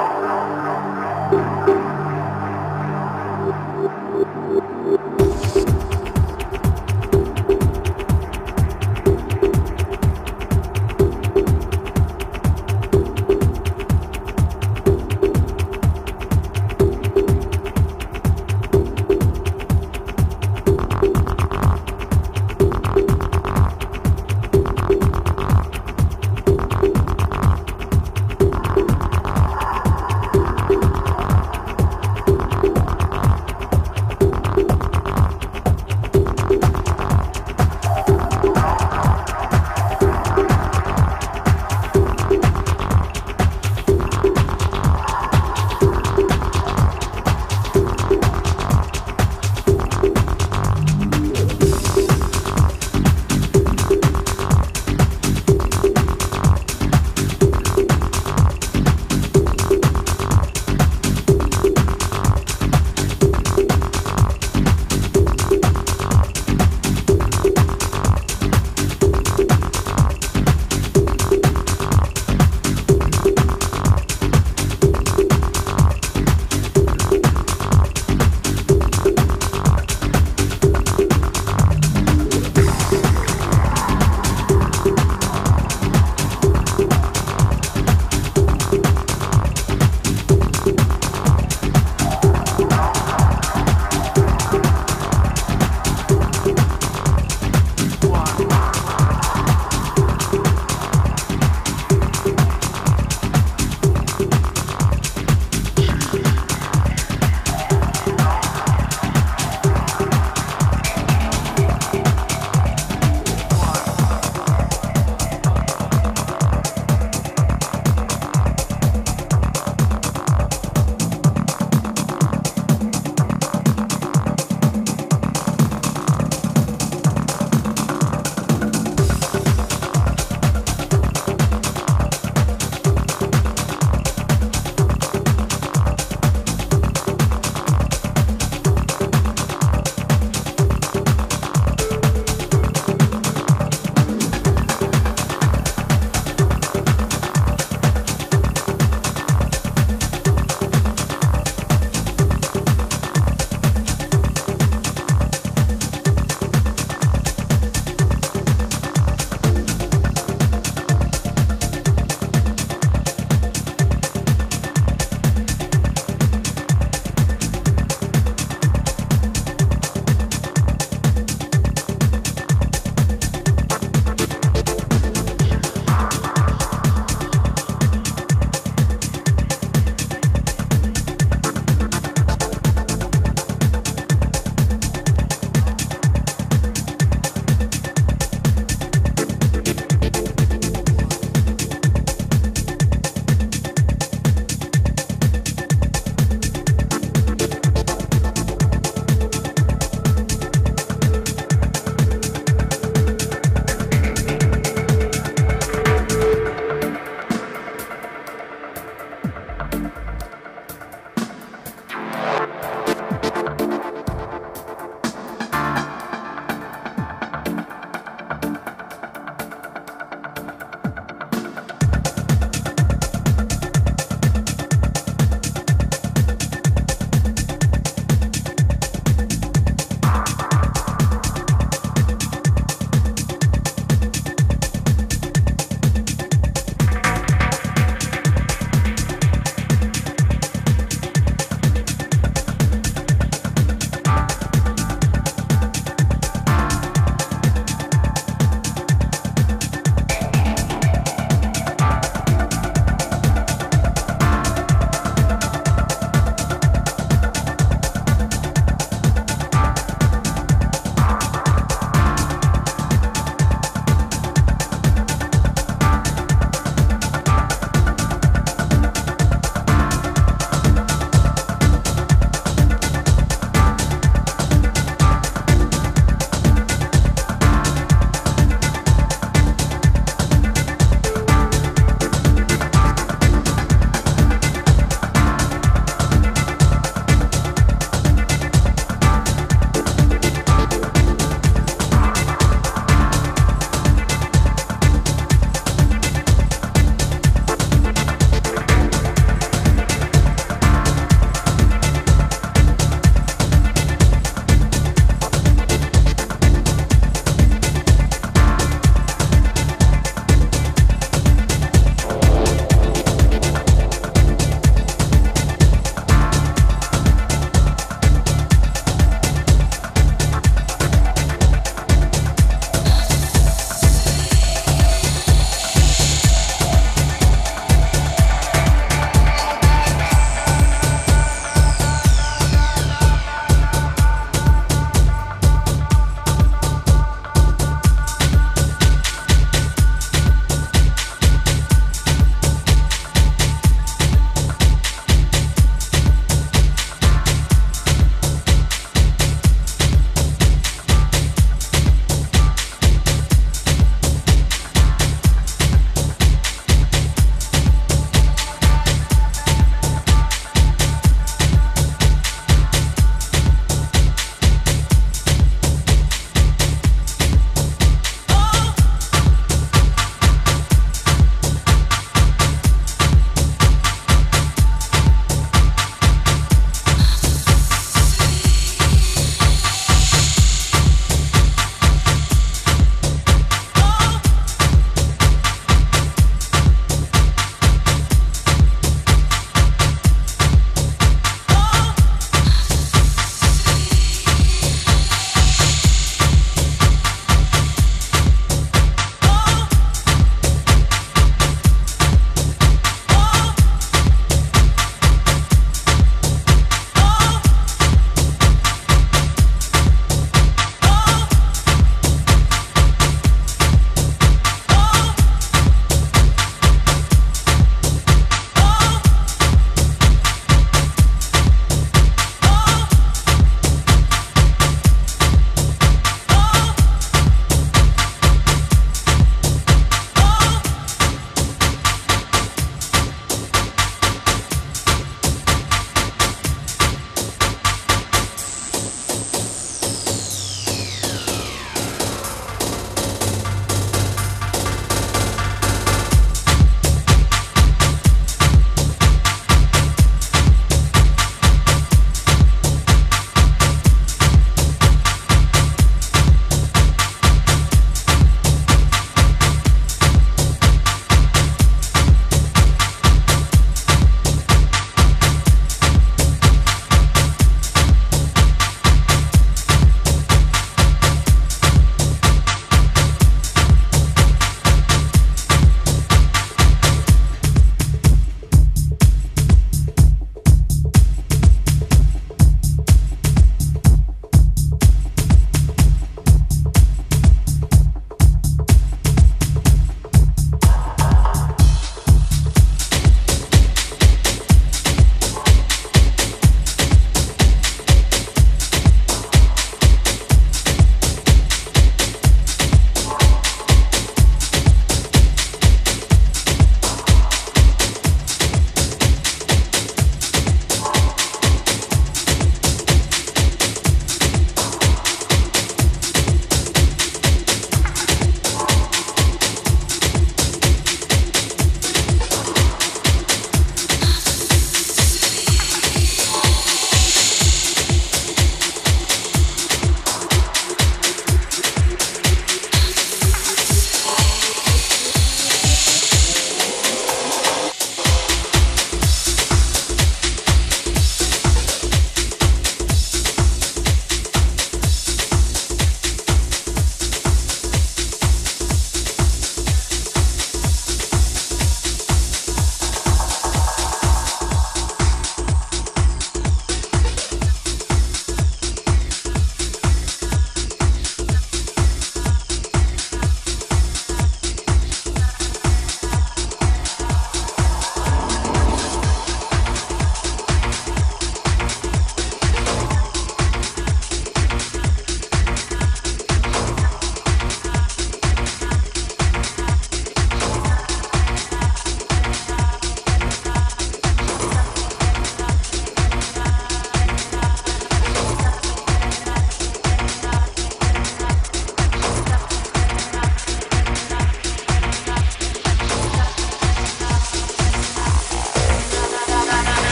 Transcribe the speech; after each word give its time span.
long, 0.00 0.26
long, 0.28 0.64
long. 0.64 0.89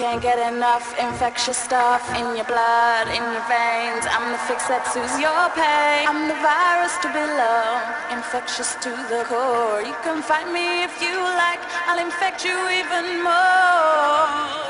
Can't 0.00 0.22
get 0.22 0.38
enough 0.50 0.98
infectious 0.98 1.58
stuff 1.58 2.00
in 2.16 2.34
your 2.34 2.46
blood, 2.46 3.06
in 3.08 3.20
your 3.20 3.44
veins. 3.52 4.08
I'm 4.08 4.32
the 4.32 4.40
fix 4.48 4.66
that 4.72 4.80
soothes 4.88 5.20
your 5.20 5.44
pain. 5.52 6.08
I'm 6.08 6.24
the 6.24 6.40
virus 6.40 6.96
to 7.04 7.08
below, 7.12 7.76
infectious 8.08 8.80
to 8.80 8.88
the 9.12 9.28
core. 9.28 9.82
You 9.84 9.92
can 10.02 10.22
fight 10.22 10.48
me 10.48 10.84
if 10.84 11.02
you 11.02 11.12
like, 11.36 11.60
I'll 11.84 12.00
infect 12.00 12.46
you 12.46 12.56
even 12.80 13.20
more. 13.20 14.69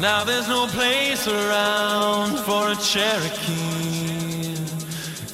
Now 0.00 0.24
there's 0.24 0.48
no 0.48 0.66
place 0.66 1.26
around 1.28 2.38
for 2.38 2.70
a 2.70 2.76
Cherokee 2.76 4.56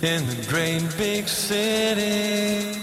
in 0.02 0.26
the 0.26 0.44
great 0.48 0.82
big 0.98 1.28
city. 1.28 2.81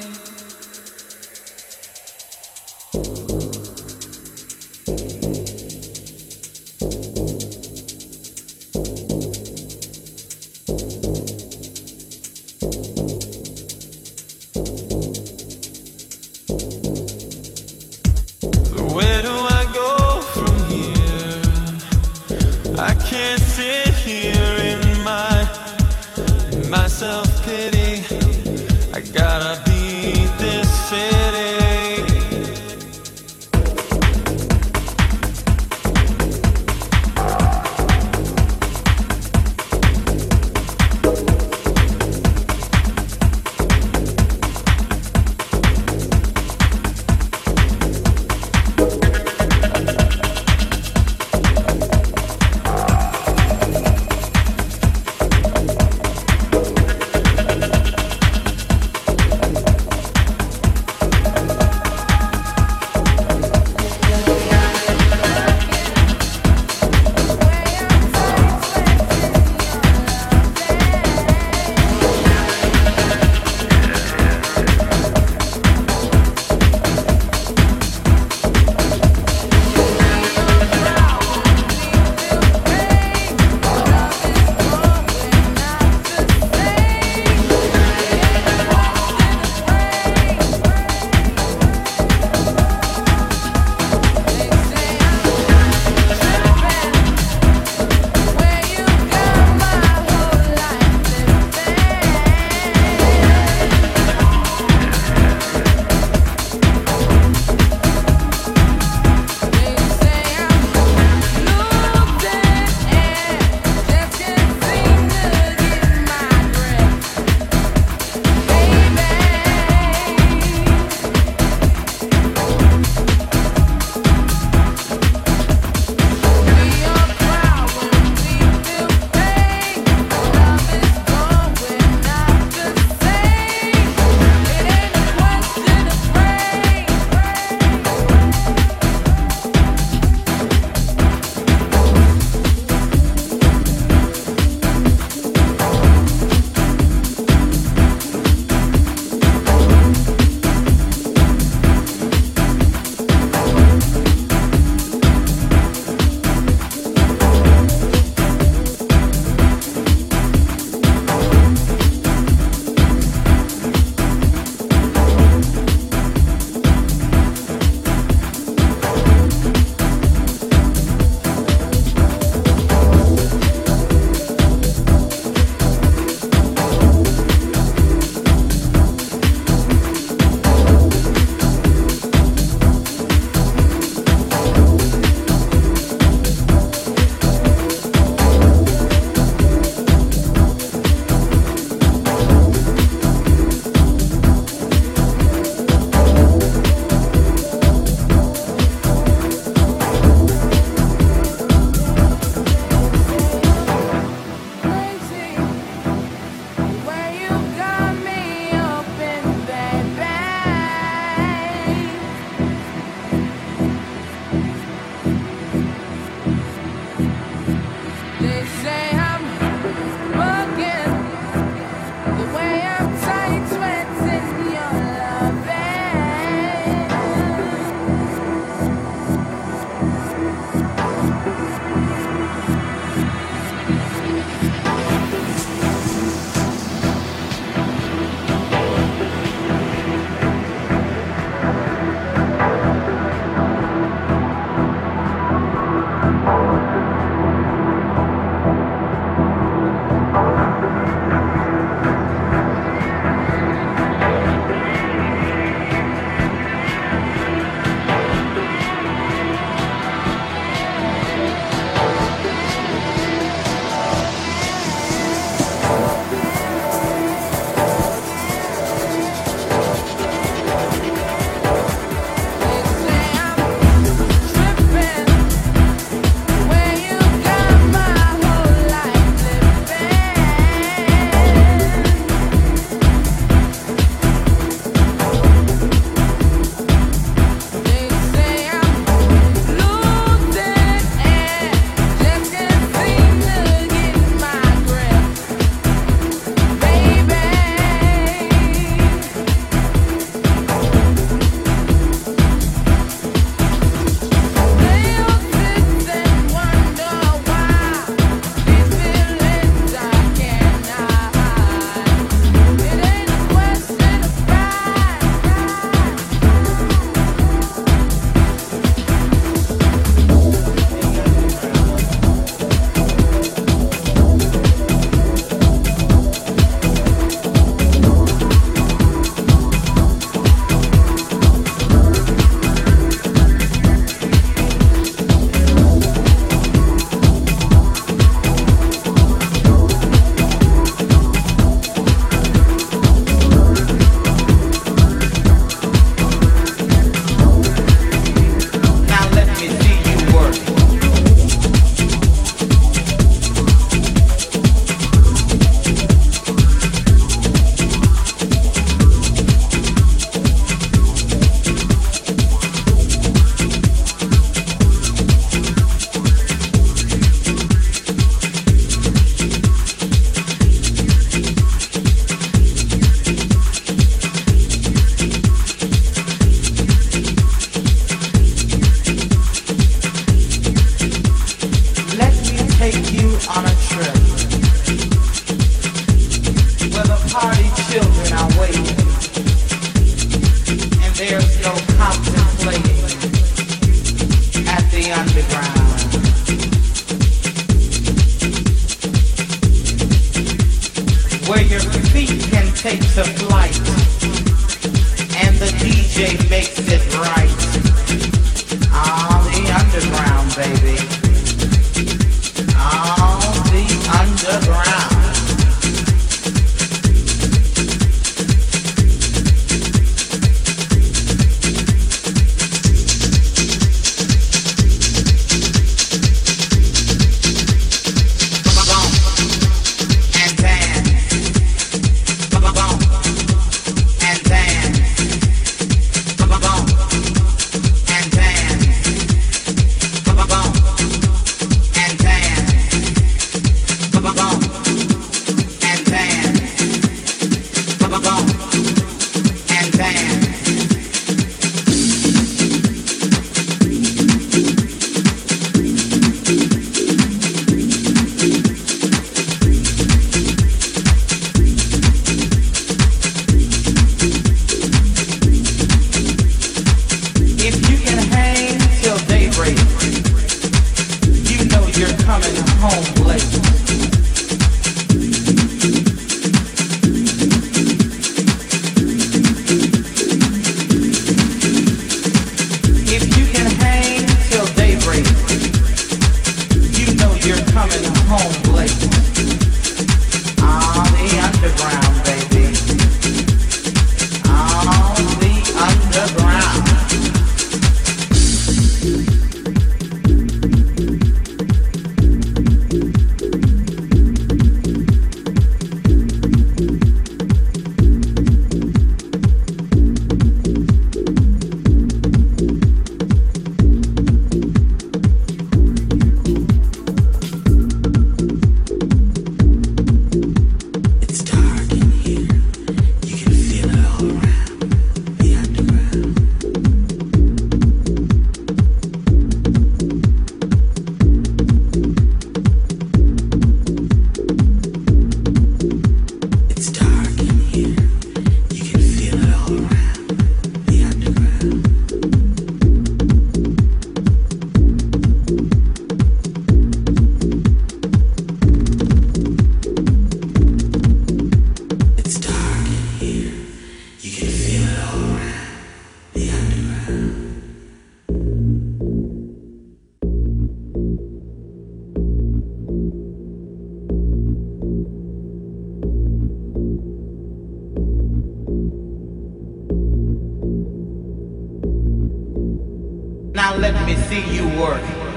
Let 573.60 573.86
me 573.86 573.96
see 573.96 574.22
you 574.34 574.48
work. 574.58 575.09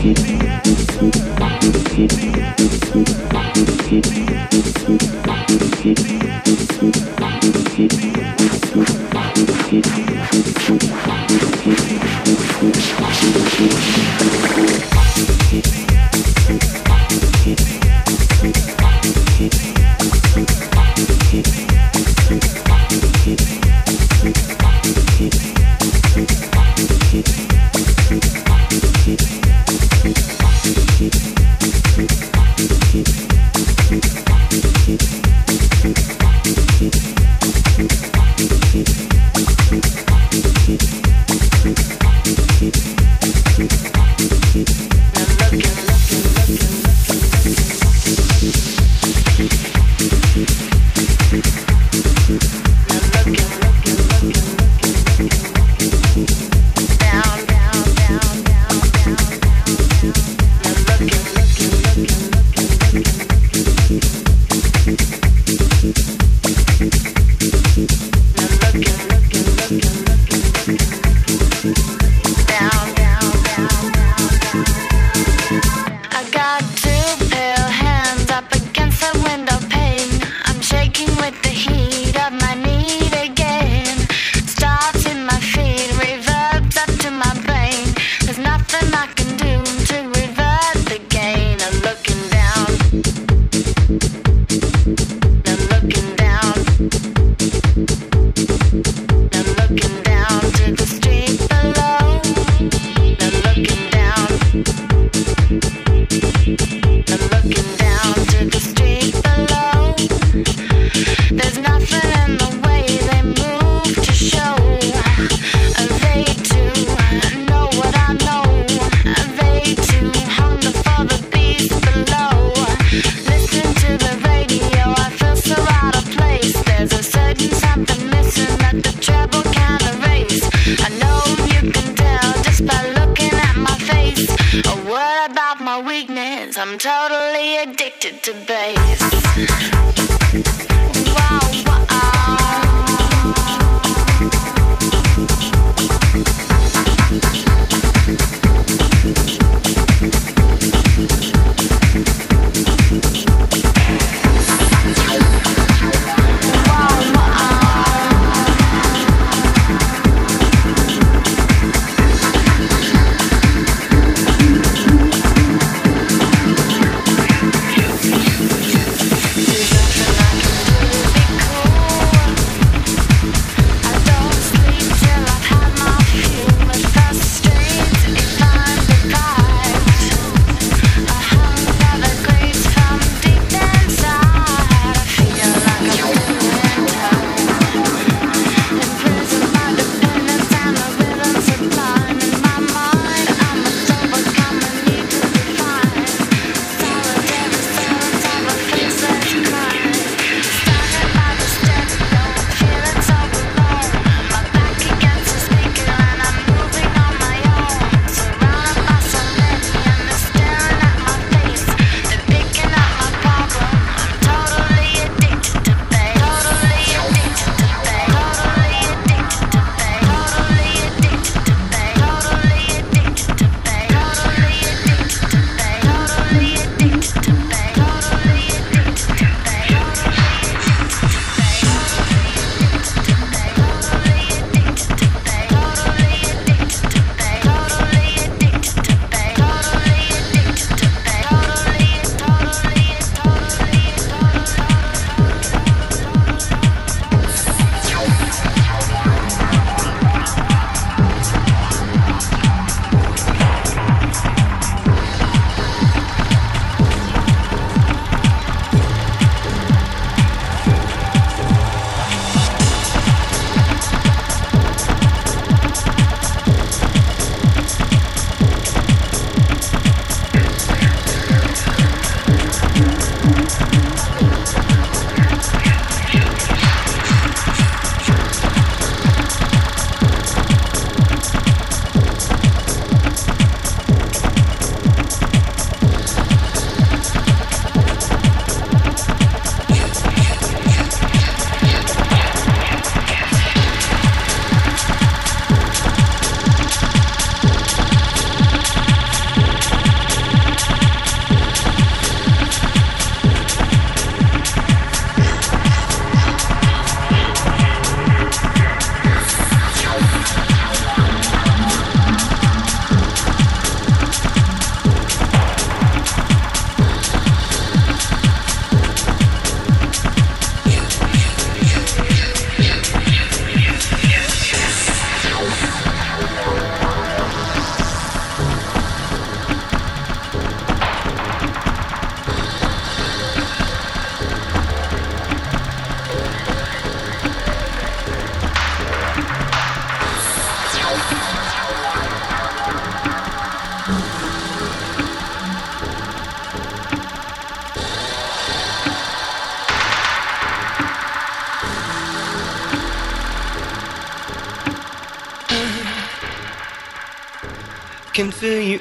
Thank 0.00 0.42
you. 0.42 0.47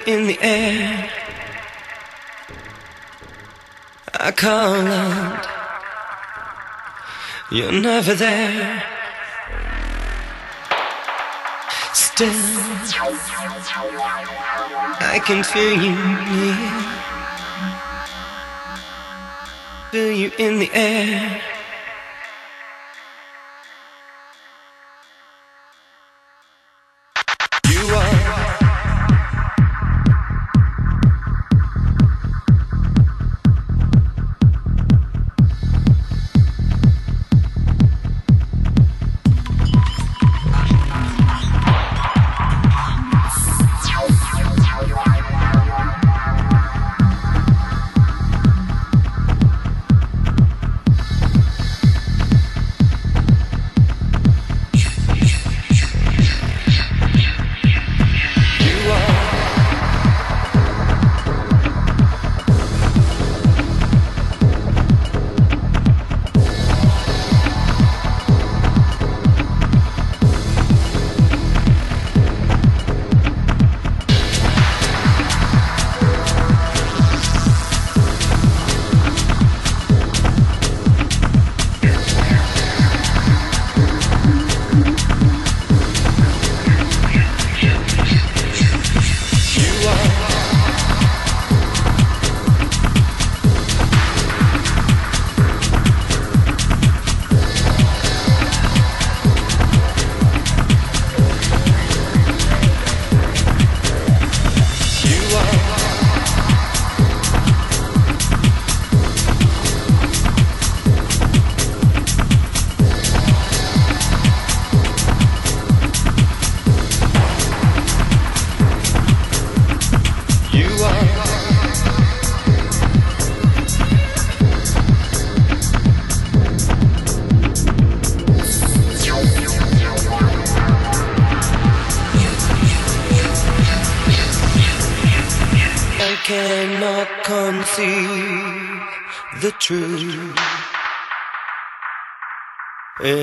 In 0.07 0.25
the 0.25 0.37
air. 0.41 1.09
I 4.13 4.31
call 4.31 4.87
out, 4.87 5.45
you're 7.51 7.73
never 7.73 8.15
there. 8.15 8.83
Still, 11.93 12.31
I 15.13 15.21
can 15.23 15.43
feel 15.43 15.73
you 15.73 15.93
near. 16.31 16.57
Feel 19.91 20.11
you 20.11 20.31
in 20.39 20.59
the 20.59 20.71
air. 20.73 21.41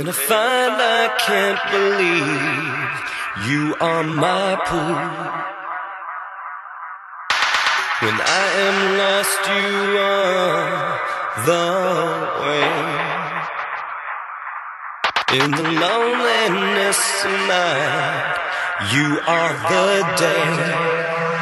I 0.06 0.12
find 0.12 0.74
I 0.76 1.09
can't 1.16 1.62
believe 1.72 3.48
you 3.48 3.74
are 3.81 4.05
my 4.05 4.56
proof. 4.68 5.01
When 8.02 8.20
I 8.20 8.47
am 8.66 8.76
lost, 9.01 9.40
you 9.48 9.97
are 9.97 11.01
the 11.48 11.68
way. 12.44 12.68
In 15.40 15.51
the 15.51 15.68
loneliness 15.86 17.01
of 17.24 17.48
you 18.93 19.09
are 19.26 19.55
the 19.72 19.89
day. 20.20 21.34